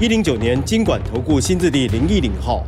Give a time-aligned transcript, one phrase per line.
[0.00, 2.66] 一零九年金管投顾新字第零一零号。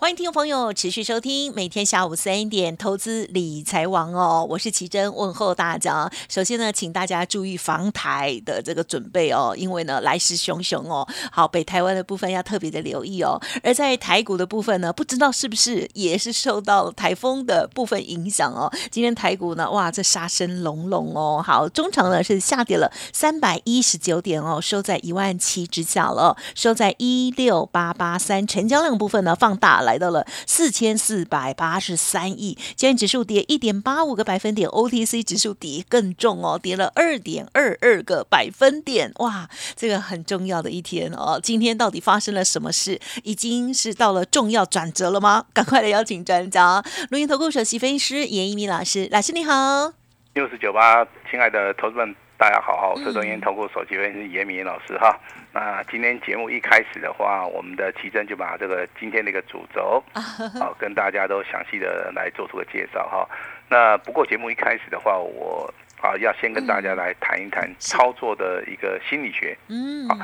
[0.00, 6.08] 欢迎听众朋友持续收听每天下午三点投资理财王哦，我是奇珍问候大家。
[6.28, 11.04] 首先呢，请大家注意防台的这个准备哦，因为呢来势汹汹哦。
[11.32, 13.40] 好，北台湾的部分要特别的留意哦。
[13.64, 18.72] 而在台股的部分呢，不知道是不是也是受到台风的部分影响哦。
[18.92, 21.42] 今天台股呢，哇，这杀声隆隆哦。
[21.44, 28.46] 好，中场呢是下跌了三百一十九点哦，收在一万七之下了，收在一六八八三。
[28.46, 29.87] 成交量部分呢放大了。
[29.88, 41.40] 来到了四千四百八十三亿，今天指数跌一点八五个百分点，OTC 指数跌更重哦，跌了二点二二个百分点，哇，这个很重要的一天哦。
[41.42, 43.00] 今天到底发生了什么事？
[43.22, 45.46] 已经是到了重要转折了吗？
[45.54, 49.94] 赶快来邀请专家，录音投顾首席分析师严一鸣老师，老师你好。
[50.34, 52.14] 六四九八，亲爱的投资们。
[52.38, 55.18] 大家好，我是中研投顾手机分析师严明老师哈。
[55.52, 60.00] 那今天节目一开始的话，我们的奇珍就把这个今天的一个主轴，
[60.56, 63.28] 好跟大家都详细的来做出个介绍哈。
[63.68, 65.68] 那不过节目一开始的话，我
[66.00, 69.58] 啊要先跟大家来谈一谈操作的一个心理学。
[69.66, 70.08] 嗯。
[70.08, 70.16] 好，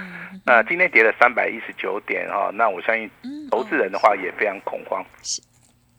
[0.47, 3.11] 那今天跌了三百一十九点哈，那我相信
[3.51, 5.05] 投资人的话也非常恐慌。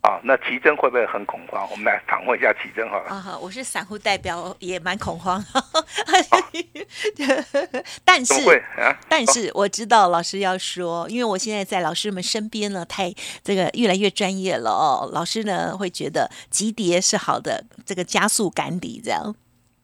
[0.05, 1.67] 啊，那奇珍会不会很恐慌？
[1.71, 3.09] 我们来访问一下奇珍好了。
[3.09, 5.43] 啊我是散户代表，也蛮恐慌。
[8.05, 8.63] 但是，
[9.09, 13.11] 但是我知道老师要说，因为我现在在老师们身边呢，太
[13.43, 15.09] 这个越来越专业了哦。
[15.11, 19.33] 老师呢会觉得急跌是好的，这个加速赶底这样。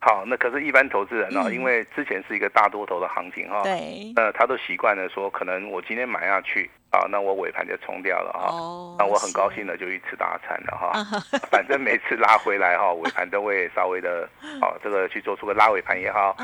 [0.02, 6.70] 好，那可是，一般投资人呢，因为之前是一个大多头的行情哈，对，呃，他都习惯了说，可能我今天买下去。
[6.92, 8.52] 啊，那我尾盘就冲掉了哈，
[9.00, 10.92] 那我很高兴的就去吃大餐了哈，
[11.50, 14.28] 反正每次拉回来哈，尾盘都会稍微的，
[14.62, 16.36] 哦，这个去做出个拉尾盘也好，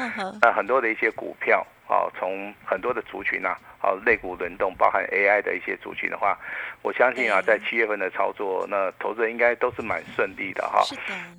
[0.41, 6.39] 那很多的一些股票，哦，从很多的族群呐，哦，类股轮动，包含 AI 的一些族群的话，
[6.81, 10.81] 我相信啊，在七月份的操作，那投资人应该都是蛮顺利的哈。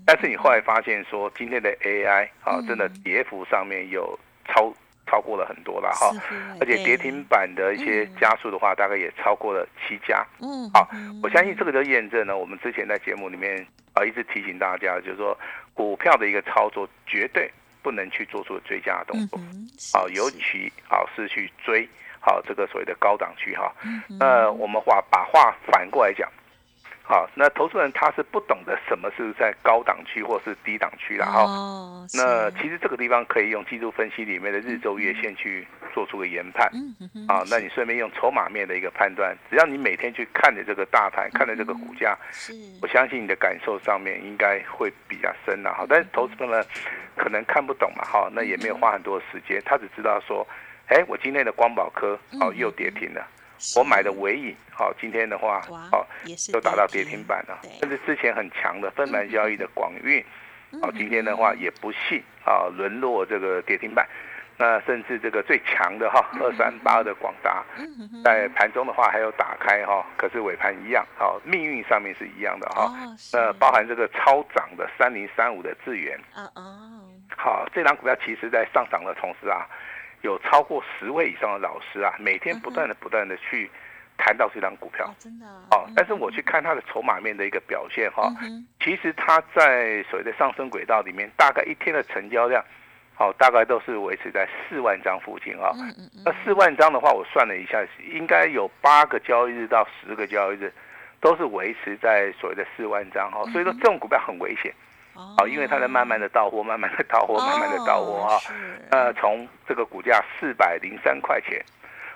[0.04, 4.70] 但是你后来发现说，今天的 AI 啊，真的跌幅上面有超。
[5.08, 6.12] 超过了很多了哈，
[6.60, 10.26] 而且跌停板的一些加速的话，大概也超过了七家。
[10.40, 10.86] 嗯，好，
[11.22, 15.36] 我相信这个就验证了我们之前在节目里面啊一直提醒大家，就是说
[15.72, 17.50] 股票的一个操作绝对
[17.82, 19.40] 不能去做出追加的动作，
[19.92, 21.88] 好，尤其好是去追
[22.20, 23.72] 好这个所谓的高档区哈。
[24.20, 26.28] 那我们话把话反过来讲。
[27.08, 31.40] 好，那投资人他是不懂得什么是在高档区或是低档区的哈。
[31.40, 32.06] 哦。
[32.12, 36.70] 那其实这个地方可以用技术分析里面的日周月线去做出个研判。
[36.74, 37.26] 嗯嗯。
[37.26, 42.52] 啊，那你顺便用筹码面的一个判断，只要你每天去看着这个大盘，看着这个股价，是。
[42.82, 45.86] 我相信你的感受上面应该会比较深了哈。
[45.88, 46.62] 但是投资人呢，
[47.16, 50.46] 可能看不懂嘛哈，那也没有花很多时间，他只知道说，
[50.88, 53.26] 哎，我今天的光宝科哦又跌停了。
[53.76, 55.60] 我买的尾影，好，今天的话，
[55.90, 56.06] 好，
[56.52, 57.58] 都达到跌停板了。
[57.80, 60.24] 甚至之前很强的分盘交易的广运，
[60.80, 64.06] 好，今天的话也不幸啊沦落这个跌停板。
[64.60, 67.64] 那甚至这个最强的哈二三八二的广达，
[68.24, 72.92] 在盘中的话还有打开哈，可是尾盘一样，好，命运上面是一样的哈。
[73.32, 76.18] 那包含这个超涨的三零三五的智源，
[77.36, 79.66] 好，这张股票其实在上涨的同时啊。
[80.22, 83.70] 有超过十位以上的老师啊，每天不断的、不断的去
[84.16, 85.88] 谈到这张股票，真的哦。
[85.94, 88.32] 但是我去看它的筹码面的一个表现哈，
[88.82, 92.64] 其实它在所谓的上升轨道里面，大概一天的成交量，
[93.14, 95.70] 好，大概都是维持在四万张附近啊。
[96.24, 97.78] 那四万张的话，我算了一下，
[98.12, 100.72] 应该有八个交易日到十个交易日，
[101.20, 103.44] 都是维持在所谓的四万张哈。
[103.52, 104.74] 所以说这种股票很危险。
[105.36, 108.38] 好，因为它在慢慢的到货，慢慢的到货，慢慢的到货啊。
[108.90, 111.60] 呃，从这个股价四百零三块钱，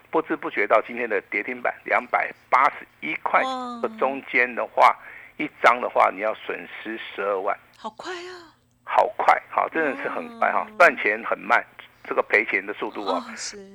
[0.08, 3.42] 不知不觉到今天的跌停板两百八十一块，
[3.82, 4.96] 这中间的话，
[5.36, 8.54] 一张的话你要损失十二万，好快啊！
[8.84, 11.64] 好快，好，真的是很快哈，赚钱很慢，
[12.04, 13.24] 这个赔钱的速度啊，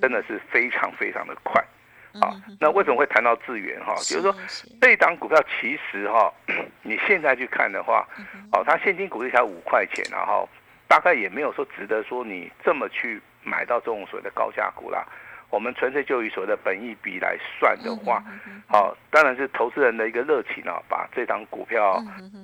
[0.02, 1.62] 真的是非常非常的快。
[2.22, 3.96] 啊，那为什么会谈到资源哈？
[3.96, 4.36] 就是说，
[4.82, 6.32] 这档股票其实哈，
[6.84, 8.08] 你现在去看的话，
[8.52, 10.48] 哦，它现金股利才五块钱，然后
[10.88, 15.06] 大概也没有说值得说你这么去买到这种所谓的高价股啦。
[15.50, 18.22] 我们纯粹就以所谓的本益比来算的话，
[18.68, 22.04] 好，当然是投资人的一个热情啊，把这张股票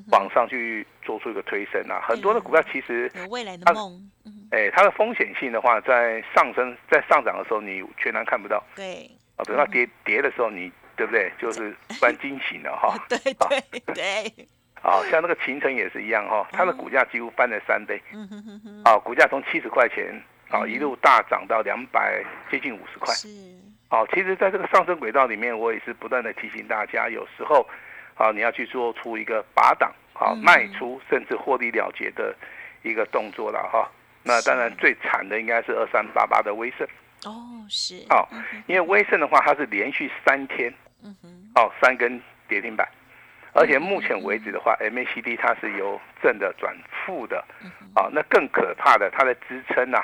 [0.09, 1.99] 往上去做出一个推升啊。
[2.07, 4.09] 很多的股票其实有未来的梦，
[4.51, 8.63] 哎，它的风险性的话，在上升、在上涨的时候，你全然看不到。
[8.73, 11.31] 对，啊，等到跌跌的时候，你对不对？
[11.39, 12.97] 就是蛮惊醒了哈。
[13.09, 14.47] 对对对。
[14.81, 18.01] 啊，像那个秦城也是一样哈，它的股价几乎翻了三倍。
[18.11, 18.81] 嗯哼哼哼。
[18.83, 20.21] 啊，股价从七十块钱。
[20.49, 23.11] 啊，一路大涨到两百，接近五十块。
[23.15, 23.27] 是，
[23.89, 27.67] 好，其实，在这个上升轨道里面，我也是不断的提醒大家，有时候，
[28.13, 32.35] 啊，你要去做出一个拔档，啊，卖出，甚至获利了结的
[32.83, 33.89] 一个动作了哈。
[34.21, 36.87] 那当然，最惨的应该是二三八八的威盛。
[37.25, 38.05] 哦，是。
[38.09, 38.27] 哦，
[38.67, 40.73] 因为威盛的话，它是连续三天，
[41.03, 42.87] 嗯哼，哦，三根跌停板，
[43.53, 46.75] 而且目前为止的话，MACD 它是由正的转
[47.05, 47.43] 负的，
[47.95, 50.03] 哦，那更可怕的，它的支撑呐。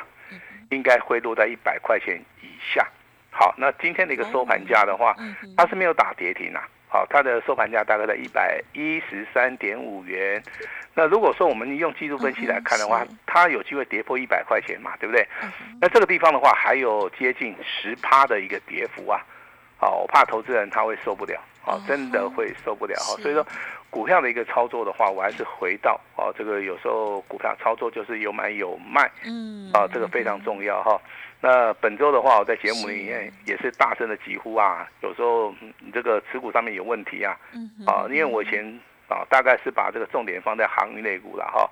[0.71, 2.87] 应该会落在一百块钱以下。
[3.31, 5.15] 好，那今天的一个收盘价的话，
[5.57, 6.61] 它是没有打跌停啊。
[6.89, 10.41] 好，它的收盘价大概在一百一十三点五元。
[10.95, 15.25] 那如果说我们用技术分析来看的话，它有机会跌破一百块钱嘛，对不对？
[15.79, 19.21] 那这个地方的话，还有接近十趴的一个跌幅啊。
[19.77, 23.15] 好，我怕投资人他会受不了，好，真的会受不了哈。
[23.21, 23.45] 所以说。
[23.91, 31.01] 股票的一个操作的话，我还是回到哦，这个有时候股票操作就是有买有卖，嗯，啊，这个非常重要哈。
[31.41, 38.63] 那本周的话，我在节目里面也是大声的疾呼啊，有时候你这个持股上面有问题啊，嗯，啊，因为我以前
[39.07, 41.69] 啊，大概是把这个重点放在航运类股了哈。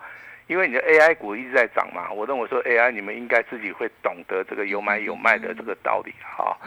[0.47, 6.57] 因为你的 AI 股一直在涨嘛，我认为说 AI 你们应该自己会懂得这个有买有卖的这个道理哈。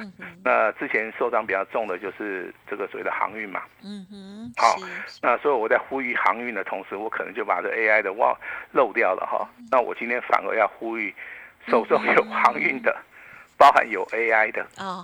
[0.44, 3.62] 那之前受伤比较重的就是这个所谓的航运嘛。
[3.82, 4.52] 嗯哼。
[4.54, 4.76] 好，
[5.22, 8.36] 那所以我在呼吁航运的同时，我可能就把这 AI 的忘
[8.72, 9.48] 漏掉了哈。
[9.70, 11.14] 那我今天反而要呼吁
[11.68, 12.96] 手中有航运的，
[13.56, 15.02] 包含有 AI 的，啊，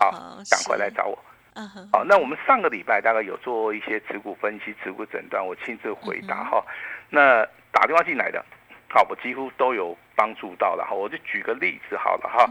[0.50, 1.18] 赶快来找我。
[1.54, 1.88] 嗯哼。
[1.92, 6.64] 好，那我们上个礼拜大概有做一些持股分析、持股诊断，我亲自回答哈。
[7.10, 8.44] 那打电话进来的。
[8.88, 10.94] 好，我几乎都有帮助到了哈。
[10.94, 12.46] 我就举个例子好了哈。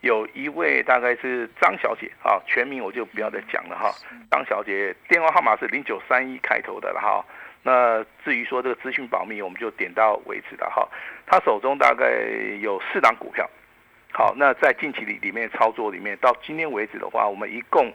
[0.00, 3.90] 有一位大概是张小姐啊，全名我就不要再讲了哈。
[4.30, 7.24] 张小姐电话号码是零九三一开头的了哈。
[7.64, 10.86] 那至于说这个资讯保密，我们就点到为止了哈。
[11.26, 12.06] 他手中大概
[12.60, 13.48] 有四档股票。
[14.12, 17.92] 好，那在近期里里面操作里面，到今天为止的话，我们一共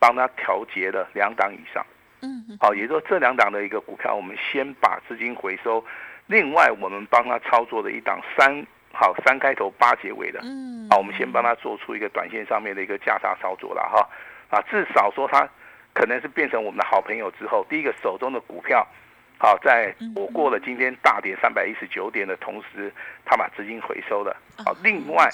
[0.00, 1.86] 帮他调节了两档以上。
[2.22, 2.58] 嗯。
[2.58, 5.84] 好，也就是说这两档的一个股票，我们先把资金回收。
[6.26, 14.08] 另外，我们帮他操作的一档三好三开头八结尾的，嗯，好，我们先帮他做出一个短线上面的一个价差操作了哈，
[14.50, 15.48] 啊，至少说他
[15.92, 18.86] 可能是变成我们的好朋友之后，第一个手中的股票，
[19.42, 22.92] 好，在我过了今天大跌三百一十九点的同时，
[23.24, 25.28] 他把资金回收了，好，另外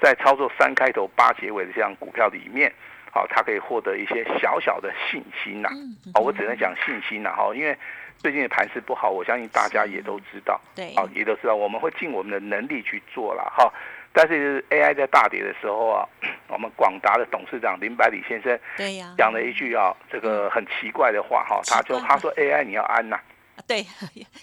[0.00, 2.72] 在操作三开头八结尾的这样股票里面，
[3.12, 5.68] 好，他可以获得一些小小的信心呐，
[6.14, 7.76] 啊，我只能讲信心呐，哈，因为。
[8.22, 13.72] 最近的盘势不好，我相信大家也都知道，对，啊，也都知道，我们会尽我们的能力去做了哈。
[14.12, 16.06] 但是 AI 在大跌的时候啊，
[16.48, 23.18] 我们广达的董事长林百里先生，对呀，讲了一句啊，这个很奇怪的话哈，他就他说 AI 你要安呐。
[23.66, 23.86] 对，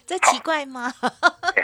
[0.06, 0.92] 这奇怪吗？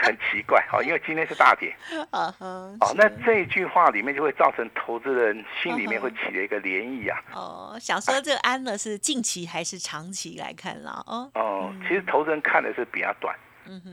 [0.04, 1.74] 很奇怪，好，因为今天是大跌。
[2.12, 2.76] 啊哈。
[2.82, 7.22] 好，那这一句话里面就会造成投资人心里面会起了一个涟漪啊。
[7.34, 11.04] 哦，想说这安了是近期还是长期来看了？
[11.08, 11.32] 哦。
[11.36, 13.36] 哦，其实投资人看的是比较短。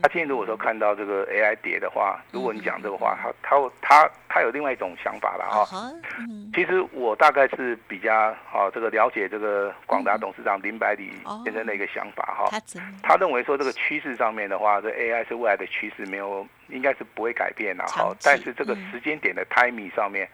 [0.01, 5.91] 他今天如果说看到这个 AI 跌的话，如果你讲这个话，他他他他有另外一种想法了哈。
[6.53, 11.13] 其实我大概是比较啊这个了解这个广达董事长林百里
[11.43, 12.49] 先生的一个想法哈。
[13.01, 18.13] 他认为说这个趋势上面的话，这 AI 是未来的趋势，没有应该是不会改变的哈。
[18.23, 20.29] 但是这个时间点的 timing 上面，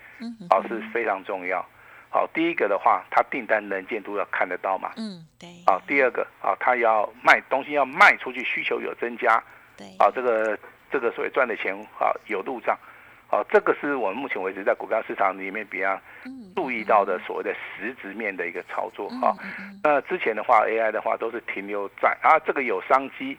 [0.50, 1.63] 啊是非常重要。
[2.09, 4.93] 好，第一个的话，它订单能见度要看得到嘛？
[4.95, 5.49] 嗯，对。
[5.65, 9.43] 好，第二个啊，它要卖东西要卖出去，需求有增加。
[9.77, 9.87] 对。
[9.99, 10.57] 啊，这个
[10.89, 12.77] 这个所谓赚的钱啊有入账。
[13.27, 15.99] 好，这个是我们目前为止在股票市场里面比较
[16.55, 19.35] 注意到的所谓的实质面的一个操作啊。
[19.83, 23.37] 那之前的话，AI 的话都是停留在啊这个有商机，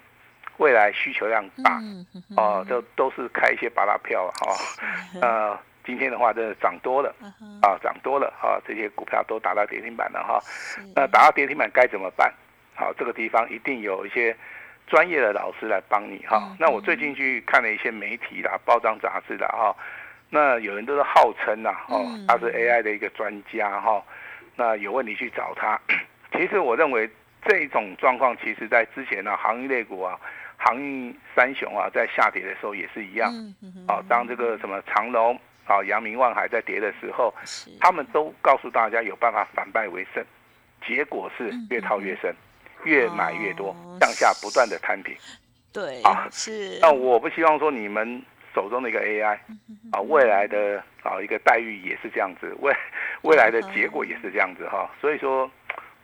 [0.59, 1.81] 未来需求量大，
[2.37, 4.55] 啊，这都是开一些巴拉票哈。
[5.23, 5.59] 呃。
[5.89, 7.15] 今天的话，真的涨多了
[7.63, 10.39] 啊，涨多了啊，这些股票都打到跌停板了哈。
[10.95, 12.31] 那打到跌停板该怎么办？
[12.75, 14.37] 好，这个地方一定有一些
[14.87, 16.55] 专业的老师来帮你哈。
[16.61, 19.75] 那我最近去看了一些媒体啦、报章杂志的哈。
[20.29, 24.05] 那有人都是号称呐，哦，他是 AI 的一个专家哈。
[24.57, 25.81] 那有问题去找他。
[26.37, 27.09] 其实我认为
[27.47, 30.21] 这种状况，其实在之前呢，行业类股啊、
[30.59, 33.33] 航运三雄啊，在下跌的时候也是一样。
[33.89, 35.11] 啊，当这个什么长
[35.69, 35.77] 龙。
[35.77, 37.33] 啊，阳明万海在跌的时候，
[37.81, 40.25] 他们都告诉大家有办法反败为胜，
[40.87, 42.35] 结果是越套越深，
[42.85, 45.15] 越买越多，向下不断的摊平。
[45.73, 46.79] 对啊，是。
[46.81, 48.23] 那我不希望说你们
[48.55, 49.39] 手中的一个 AI
[49.93, 52.75] 啊，未来的啊一个待遇也是这样子，未
[53.23, 54.91] 未来的结果也是这样子哈。
[55.01, 55.51] 所以说，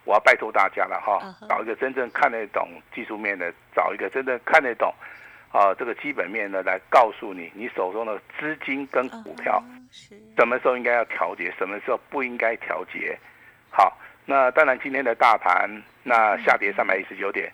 [0.05, 4.93] 我要拜托大家了哈，找一个真正看得懂技术面的，找一个真正看得懂。
[5.55, 9.63] 啊，这个基本面呢，来告诉你，你手中的资金跟股票，
[10.37, 13.17] 什么时候应该要调节，什么时候不应该调节。
[13.71, 13.97] 好，
[14.27, 15.71] 那当然今天的大盘
[16.03, 17.53] 那下跌三百一十九点，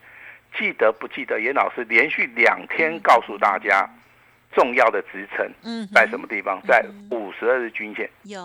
[0.57, 1.39] 记得不记得？
[1.43, 3.87] 严老师连续两天告诉大家，
[4.51, 5.47] 重要的支撑
[5.93, 6.59] 在什么地方？
[6.67, 8.09] 在五十二日均线。
[8.23, 8.41] 有。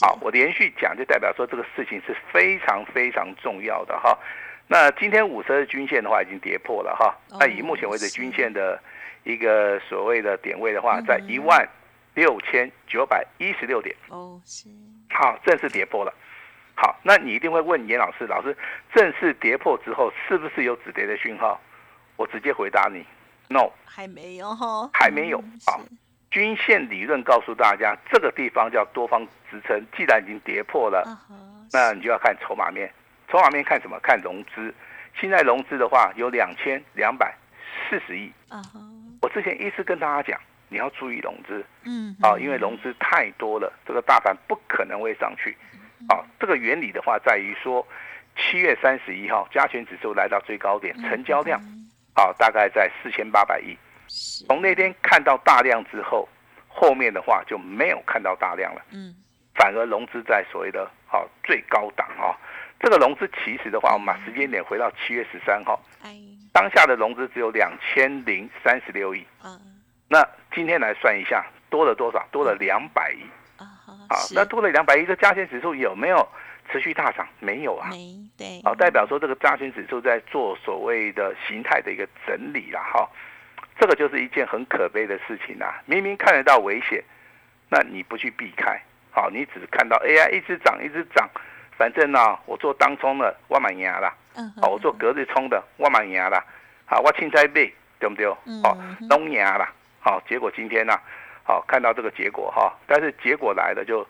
[0.00, 4.18] 好，我连续讲就代表说这个事情是非常非常重要的哈。
[4.70, 8.78] 那今天五十日均线的话已经跌破了哈，那以目前为止均线的
[9.24, 11.66] 一个所谓的点位的话，在一万
[12.14, 14.68] 六千九百一十六点哦，是
[15.08, 16.12] 好正式跌破了。
[16.74, 18.54] 好，那你一定会问严老师，老师
[18.94, 21.58] 正式跌破之后是不是有止跌的讯号？
[22.16, 23.04] 我直接回答你
[23.48, 25.80] ，no，还没有哈，还没有啊。
[26.30, 31.02] 均线理论告诉大家，这个地方叫多方支撑，既然已经跌破了，
[31.72, 32.92] 那你就要看筹码面。
[33.30, 33.98] 筹码面看什么？
[34.00, 34.74] 看融资。
[35.20, 37.34] 现在融资的话有两千两百
[37.88, 38.32] 四十亿。
[38.48, 38.62] 啊
[39.20, 41.64] 我之前一直跟大家讲，你要注意融资。
[41.84, 42.16] 嗯。
[42.22, 45.56] 啊，因为融资太多了，这个大盘不可能会上去。
[46.08, 47.86] 啊，这个原理的话在于说，
[48.36, 51.60] 七月三十一号加权指数来到最高点，成交量
[52.14, 53.76] 啊大概在四千八百亿。
[54.46, 56.28] 从那天看到大量之后，
[56.68, 58.82] 后面的话就没有看到大量了。
[58.92, 59.14] 嗯。
[59.54, 62.38] 反而融资在所谓的啊最高档啊。
[62.80, 65.80] 这个融资其实的话，我们把时间点回到七月十三号，
[66.52, 69.26] 当下的融资只有两千零三十六亿。
[69.44, 69.58] 嗯，
[70.08, 72.26] 那今天来算一下，多了多少？
[72.30, 73.22] 多了两百亿。
[73.56, 73.66] 啊
[74.08, 76.26] 啊，那多了两百亿，这加权指数有没有
[76.70, 77.26] 持续大涨？
[77.40, 77.88] 没有啊。
[77.90, 78.62] 没对。
[78.64, 83.08] 好，代表说这个加权指数在做所谓的形态的一个整理了哈。
[83.80, 85.80] 这个就是一件很可悲的事情啊！
[85.86, 87.02] 明明看得到危险，
[87.68, 88.80] 那你不去避开，
[89.12, 91.28] 好，你只看到 AI 一直涨，一直涨。
[91.78, 94.12] 反正呢，我做当冲的，我蛮赢啦。
[94.34, 94.52] 嗯。
[94.60, 96.44] 好，我做隔日冲的，我蛮赢啦。
[96.84, 98.26] 好，我青菜币对不对？
[98.46, 98.60] 嗯。
[98.62, 98.76] 好，
[99.08, 99.72] 拢赢啦。
[100.00, 100.98] 好，结果今天呢，
[101.44, 104.04] 好看到这个结果哈，但是结果来了就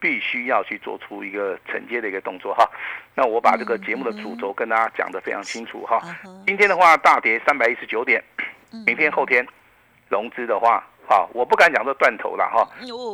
[0.00, 2.68] 必须要去做出一个承接的一个动作哈。
[3.14, 6.00] 那我把这个节目的主轴跟大家讲的非常清楚哈。
[6.44, 8.20] 今天的话大跌三百一十九点，
[8.84, 9.46] 明天后天
[10.08, 12.66] 融资的话，好，我不敢讲这断头了哈。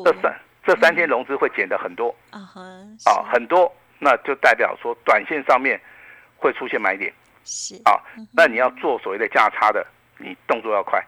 [0.04, 0.34] 这三
[0.64, 2.14] 这三天融资会减的很多。
[2.30, 2.40] 啊
[3.04, 3.70] 啊，很多。
[3.98, 5.80] 那就代表说，短线上面
[6.36, 7.12] 会出现买点，
[7.44, 8.00] 是啊。
[8.32, 9.86] 那你要做所谓的价差的，
[10.18, 11.04] 你动作要快，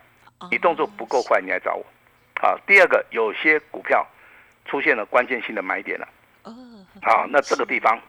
[0.51, 1.87] 你动作不够快，你来找我。
[2.41, 4.07] 好，第二个，有些股票
[4.65, 6.09] 出现了关键性的买点了，
[6.45, 6.53] 哦，
[7.03, 8.01] 好，那这个地方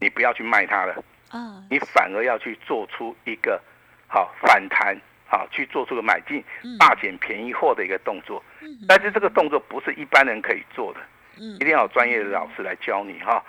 [0.00, 3.60] 你不要去卖它了，啊，你反而要去做出一个
[4.06, 4.94] 好反弹，
[5.26, 6.44] 好去做出个买进
[6.78, 8.42] 大捡便宜货的一个动作。
[8.86, 11.00] 但是这个动作不是一般人可以做的，
[11.40, 13.42] 嗯，一定要有专业的老师来教你哈。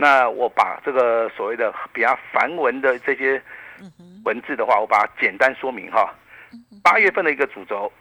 [0.00, 3.42] 那我把这个所谓的比较繁文的这些
[4.24, 6.14] 文字的话，我把它简单说明哈。
[6.84, 7.92] 八月份的一个主轴，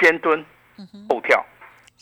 [0.00, 0.44] 先蹲
[1.08, 1.44] 后跳，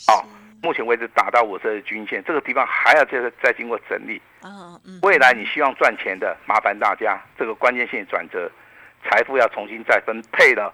[0.07, 0.23] 好，
[0.63, 4.21] 目前为止打到我这的均线，这个地方还要再再经过整理。
[5.01, 8.53] 未来你希望赚钱的，麻烦大家这个关键性转折，
[9.03, 10.71] 财富要重新再分配了。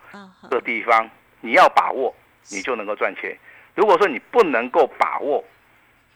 [0.51, 1.09] 这个地方
[1.41, 2.13] 你要把握，
[2.51, 3.39] 你就能够赚钱。
[3.77, 5.45] 如果说你不能够把握，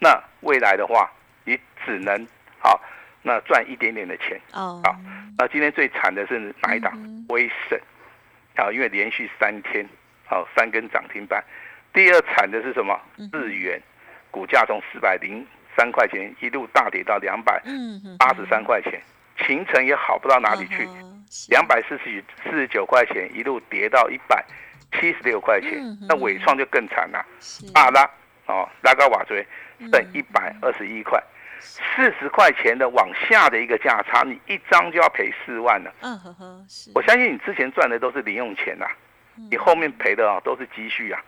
[0.01, 1.09] 那未来的话。
[1.45, 2.27] 你只能
[2.59, 2.81] 好，
[3.23, 4.81] 那赚一点点的钱哦。
[4.85, 4.97] 好，
[5.39, 6.93] 那今天最惨的是哪一档？
[7.29, 7.79] 威盛，
[8.57, 9.87] 好，因为连续三天
[10.27, 11.43] 好三根涨停板。
[11.93, 12.99] 第二惨的是什么？
[13.33, 13.81] 日元，
[14.31, 17.61] 股价从四百零三块钱一路大跌到两百
[18.19, 19.01] 八十三块钱，
[19.47, 20.89] 行程也好不到哪里去，
[21.49, 24.45] 两百四十四十九块钱一路跌到一百
[24.93, 25.81] 七十六块钱。
[26.09, 27.25] 那伟创就更惨了，
[27.75, 28.09] 啊拉
[28.47, 29.45] 哦拉高瓦锥。
[29.91, 31.23] 剩一百二十一块，
[31.61, 35.93] 四十块钱的往下的一个价差，你一张就要赔四万了。
[36.01, 36.91] 嗯呵呵，是。
[36.95, 38.87] 我相信你之前赚的都是零用钱呐，
[39.51, 41.23] 你后面赔的啊都是积蓄啊，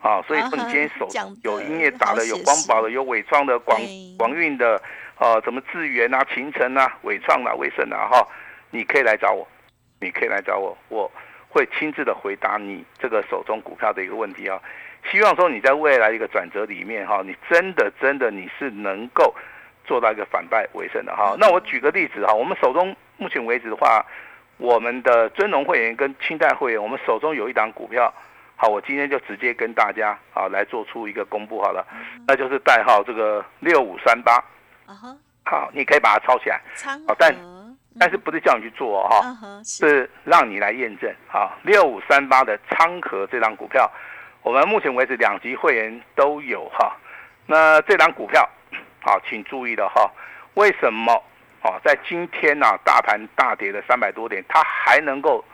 [0.00, 1.08] 啊，所以说你今天手
[1.42, 3.80] 有音乐打的，有光宝的，有伟创的，广
[4.18, 4.80] 广运的，
[5.16, 8.26] 啊，什么智源啊、秦城啊、伟创啊、威盛啊，哈，
[8.70, 9.46] 你可以来找我，
[10.00, 11.10] 你可以来找我，我
[11.48, 14.60] 会亲自的回答你这个手中股票的一个问题啊。
[15.10, 19.34] 希望说你在未来一个转折里面哈，你真的真的你是能够
[19.84, 21.34] 做到一个反败为胜的哈。
[21.38, 24.04] 那我举个例子哈，我们手中目前为止的话，
[24.58, 28.12] 我们的尊龙会员跟清代会员，我们手中有一档股票，
[28.56, 31.86] 好，我今天就直接跟大家啊来做出一个公布好了，
[32.26, 34.34] 那就是代号这个六五三八。
[34.86, 36.60] 啊哈，好，你可以把它抄起来。
[37.06, 37.34] 好，但
[37.98, 41.12] 但是不是叫你去做哈，是让你来验证。
[41.30, 43.90] 啊，六五三八的昌河这张股票，
[44.42, 46.96] 我们目前为止两级会员都有哈。
[47.46, 48.48] 那这张股票，
[49.00, 50.10] 好，请注意的哈，
[50.54, 51.12] 为什么？
[51.62, 55.44] 哦，在今天呢，大盘大跌了三百多点，它还能够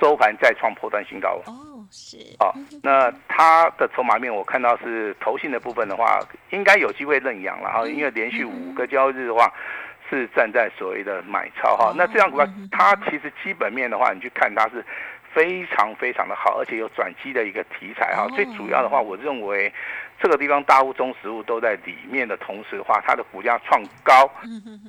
[0.00, 1.52] 收盘再创破断新高哦，
[1.90, 2.16] 是。
[2.40, 6.18] 哦，那它的筹码面我看到是投信的部分的话，
[6.50, 9.52] 应该有机会认养了哈，因为连续五个交易日的话
[10.10, 11.92] 是站在所谓的买超哈。
[11.96, 14.84] 那这张股票它其实基本面的话，你去看它是。
[15.34, 18.26] 非常非常的好，而且有转机的一个题材哈。
[18.34, 19.72] 最主要的话，我认为
[20.20, 24.30] 这个地方大物、中实物都在里面的同时的话，它的股价创高，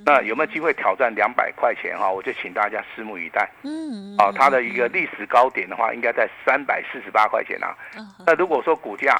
[0.06, 2.10] 那有没有机会挑战两百块钱哈？
[2.10, 3.50] 我就请大家拭目以待。
[3.64, 7.76] 嗯，啊，它的一个历史高点的话，应该在三百四十八块钱啊。
[8.26, 9.14] 那如果说股价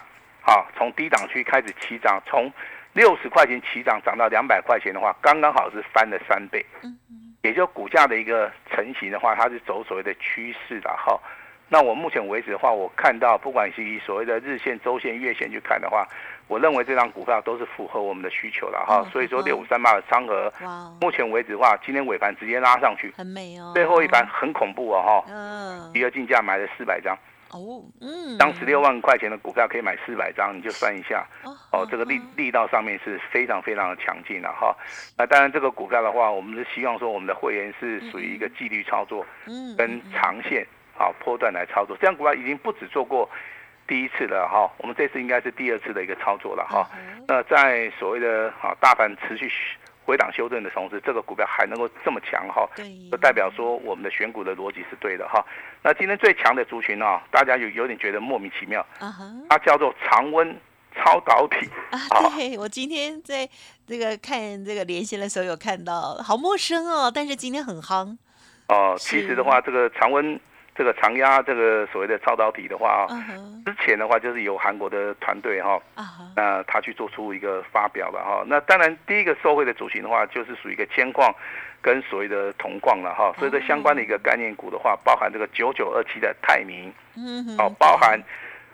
[0.46, 2.52] 啊从低档区开始起涨，从
[2.94, 6.66] 六十块钱起涨涨到两百块钱的话，刚刚好是翻了三倍。
[6.84, 6.98] 嗯。
[7.44, 11.20] 也就股价的一个成型的话，它是走所谓的趋势的哈。
[11.68, 16.08] 那我目前为止的话，我看到不管是以所谓的日线、周线、月线去看的话，
[16.48, 19.04] 我认为这张股票都是符合我们的需求的哈。
[19.12, 20.52] 所以说六五三八的仓额，
[21.02, 23.72] 目前为止的话，今天尾盘直接拉上去，很美哦。
[23.74, 25.26] 最后一盘很恐怖哦哈。
[25.30, 25.92] 嗯。
[25.92, 27.18] 第二竞价买了四百张。
[27.54, 31.26] 哦，嗯，当十六万块钱的股票可以买四百张，你就算一下，
[31.72, 34.76] 哦，这个力力道上面是非常非常的强劲的哈。
[35.18, 40.66] 那当然，这个股票的话，我们是希望说我们的会员是属于一个纪律操作，嗯，跟长线
[40.98, 41.96] 啊波段来操作。
[42.02, 43.30] 这样股票已经不止做过
[43.88, 46.90] 第一次了哈，我们这次应该是第二次的一个操作了哈。
[47.28, 49.52] 那在所谓的啊大盘持续。
[50.06, 52.68] 回档修正的同时，这个股票还能够这么强哈，
[53.12, 55.44] 就代表说我们的选股的逻辑是对的哈。
[55.82, 58.86] 那今天最强的族群呢，大家有有点觉得莫名其妙，
[59.50, 60.56] 它叫做常温
[60.96, 62.00] 超导体啊。
[62.36, 63.50] 对我今天在
[63.88, 68.18] 这个看这个连线的时候有看到，好陌生哦，但是今天很夯。
[68.68, 70.40] 哦，其实的话，这个常温。
[70.76, 73.14] 这个长压这个所谓的超导体的话啊，
[73.64, 75.80] 之前的话就是由韩国的团队哈，
[76.36, 78.44] 那他去做出一个发表了哈。
[78.48, 81.32] 那当然第一个受惠的主型的话，就是属于一个铅矿
[81.80, 83.32] 跟所谓的铜矿了哈。
[83.38, 88.20] 所以这相关的一个概念股的话，包含这个九九二七的泰明，嗯，哦，包含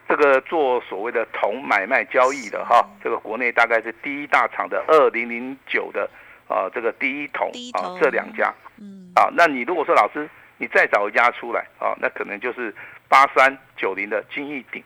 [0.07, 6.09] 这个做所谓的铜买卖交易的哈，这个国内大概是第一大厂的二零零九的
[6.47, 10.29] 啊，这个第一铜啊，这两家，嗯，啊，那你如果说老师。
[10.60, 12.76] 你再找一家出来啊，那可能就是
[13.08, 14.84] 八三九零的金逸鼎，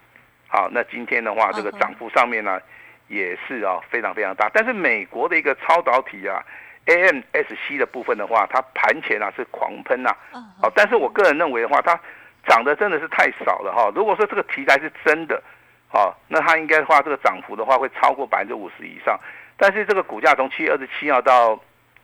[0.47, 2.61] 好，那今天的话，这个涨幅上面呢，
[3.07, 4.49] 也是啊非常非常大。
[4.53, 6.41] 但是美国的一个超导体啊
[6.85, 10.15] ，AMSC 的部分的话，它盘前啊是狂喷呐，
[10.61, 11.99] 好，但是我个人认为的话，它
[12.47, 13.91] 涨的真的是太少了哈。
[13.95, 15.41] 如果说这个题材是真的，
[15.87, 19.19] 好，那它应该的话，这个涨幅的话会超过百分之五十以上。
[19.57, 21.59] 但是这个股价从七月二十七号到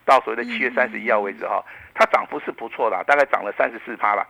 [0.06, 1.64] 到所谓的七月三十一号为止哈。
[2.00, 4.26] 它涨幅是不错的，大概涨了三十四趴了。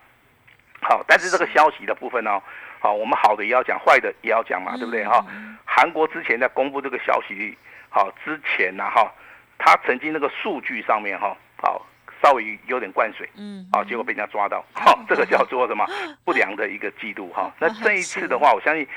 [0.82, 2.41] 好，但是这个消息的部分呢，
[2.79, 5.23] 好，我们好的也要讲，坏的也要讲嘛，对不对哈？
[5.65, 7.55] 韩国之前在公布这个消息
[7.89, 9.13] 好之前呢，哈，
[9.60, 11.86] 他曾经那个数据上面哈，好，
[12.23, 15.86] 稍微有点灌水，嗯，好，结果被人家抓到，好，这个叫做什么
[16.25, 17.53] 不良的一个记录哈。
[17.60, 18.88] 那这一次的话，我相信，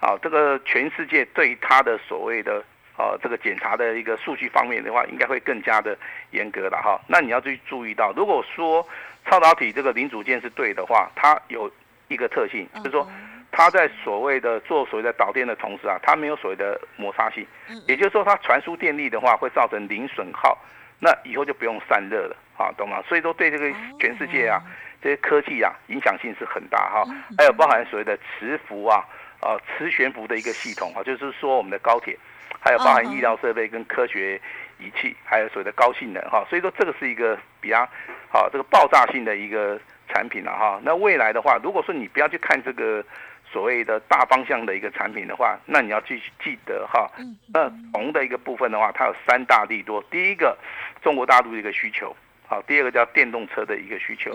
[0.00, 2.62] 啊，这个全世界对他的所谓的。
[2.98, 5.96] 哦，这个检查的一个数据方面的话，应该会更加的
[6.32, 7.00] 严格了哈。
[7.06, 8.84] 那你要去注意到，如果说
[9.24, 11.70] 超导体这个零组件是对的话，它有
[12.08, 13.08] 一个特性，就是说
[13.52, 17.46] 它在所谓的做所谓的导电的同时啊，它没有所谓的摩擦性，
[17.86, 20.58] 也就是说它传输电力的话会造成零损耗，
[20.98, 23.00] 那以后就不用散热了啊，懂吗？
[23.08, 24.60] 所以说对这个全世界啊，
[25.00, 27.04] 这些科技啊影响性是很大哈。
[27.38, 29.04] 还有包含所谓的磁浮啊，
[29.40, 32.16] 啊磁悬浮的一个系统啊，就是说我们的高铁。
[32.60, 34.40] 还有包含医疗设备跟科学
[34.80, 37.88] 仪器，还有所谓的高性能哈，所以说这个是一个比较
[38.30, 40.80] 好这个爆炸性的一个产品了哈。
[40.82, 43.04] 那未来的话，如果说你不要去看这个
[43.48, 47.08] 所谓的大方向的一个产品的话，那你要去记得哈，
[47.54, 50.02] 那铜的一个部分的话，它有三大利多。
[50.10, 50.58] 第一个，
[51.00, 52.14] 中国大陆的一个需求，
[52.48, 54.34] 好，第二个叫电动车的一个需求，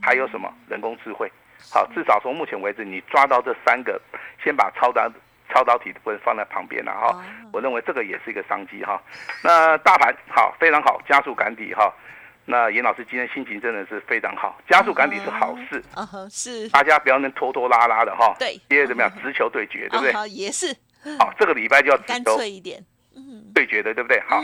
[0.00, 1.30] 还有什么人工智慧，
[1.70, 4.00] 好，至少从目前为止，你抓到这三个，
[4.42, 5.12] 先把超单。
[5.50, 9.02] 超导体的部分放在旁边了哈，我认为这个也是一个商机哈。
[9.42, 11.90] 那大盘好，非常好，加速赶底哈。
[12.44, 18.36] 那严老师今天心情真的是非常好，加速赶底是好事啊，是大家不要能拖拖拉拉的哈。
[18.38, 20.28] 对，因为怎么样，直球对决，对不对？
[20.28, 20.66] 也是。
[21.18, 22.84] 好，这个礼拜就要干脆一点，
[23.54, 24.20] 对决的，对不对？
[24.28, 24.42] 好。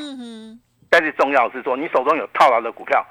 [0.88, 3.05] 但是重要是说，你手中有套牢的股票，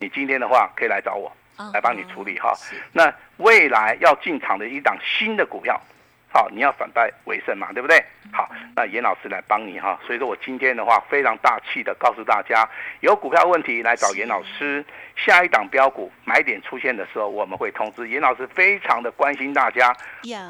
[0.00, 1.30] 你今天的话可以来找我，
[1.72, 2.52] 来帮你处理哈。
[2.92, 5.80] 那未来要进场的一档新的股票。
[6.28, 8.04] 好，你要反败为胜嘛，对不对？
[8.30, 9.98] 好，那严老师来帮你哈。
[10.06, 12.68] 所以说我今天的话非常大气的告诉大家，
[13.00, 14.84] 有股票问题来找严老师。
[15.14, 19.96] 下一档标股买点出现的时候，我们会通知严老师，非常的关心大家。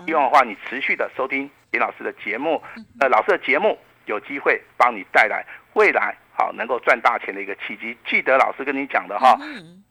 [0.05, 2.61] 希望的话，你持续的收听严老师的节目，
[2.99, 6.17] 呃，老师的节目有机会帮你带来未来。
[6.39, 7.97] 好，能够赚大钱的一个契机。
[8.07, 9.39] 记得老师跟你讲的哈，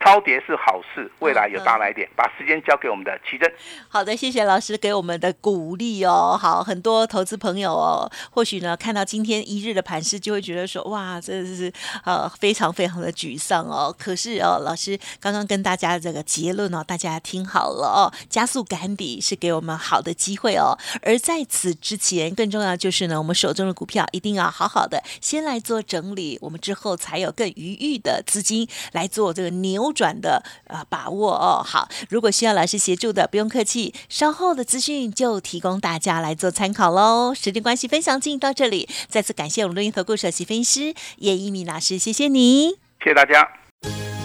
[0.05, 2.07] 超跌是好事，未来有大来点。
[2.15, 3.51] 把时间交给我们的奇珍。
[3.89, 6.37] 好的，谢谢老师给我们的鼓励哦。
[6.39, 13.93] 好，很多投资朋友哦，或许呢看到今天一日的盘势，就会觉得说，哇，真的是呃非常非常的沮丧哦。
[13.97, 20.77] 可是哦，老师刚刚跟大家这个结论哦，大家听好了哦，加速赶底是给我们好的机会哦。
[21.01, 26.37] 而在此之前，更重要就是呢，我们手中的股票一定要好好的先来做整理。
[26.41, 31.63] 我们之后才有更余裕的资金来做这个扭转的呃把握哦。
[31.65, 37.33] 好，如果需要老师协助的，不用客气，稍后的资讯就提供大家来做参考喽。
[37.33, 43.47] 时间关系，分享进行到这里，再次感谢我们录音投顾首席分析师叶一鸣老师，谢谢你，谢谢大家。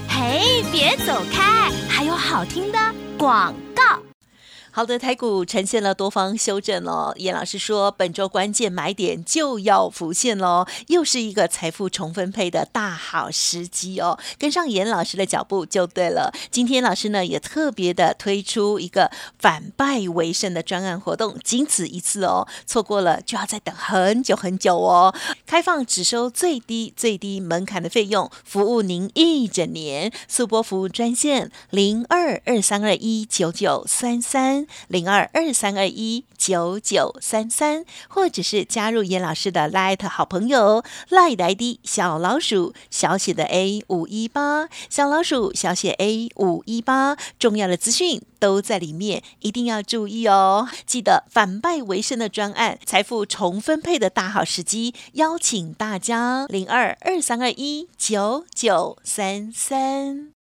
[0.09, 2.79] 嘿，别走开，还有好听的
[3.17, 4.00] 广告。
[4.73, 7.13] 好的，台股呈现了多方修正哦。
[7.17, 14.17] 严老师说，本周关键买点就要浮现喽，又是一个财富重分配的大好时机哦。
[14.39, 16.33] 跟上严老师的脚步就对了。
[16.53, 25.13] 今天老师呢也特别的推出一个反败为胜的专案活动，仅此一次哦，错过了就要再等很久很久哦。
[25.47, 30.13] 开放只收最低最低门槛的费用，服务您一整年。
[30.29, 34.60] 速播服务专线零二二三二一九九三三。
[34.89, 50.69] 零二二三二一九九三三，或者是加入严老师的 Light 好朋友 Light ID 小老鼠小写的 A 五一八，小老鼠小写 A 五一八，重要的资讯都在里面，一定要注意哦。
[50.87, 60.40] 记得反败为胜的专案，财富重分配的大好时机，邀请大家零二二三二一九九三三。